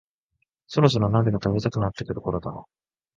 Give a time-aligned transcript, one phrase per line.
[0.65, 2.65] そろそろ鍋が食べたくなってくるころだな